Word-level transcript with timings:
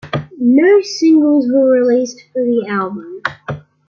No 0.39 0.81
singles 0.81 1.45
were 1.47 1.73
released 1.73 2.23
for 2.33 2.43
the 2.43 2.65
album. 2.67 3.21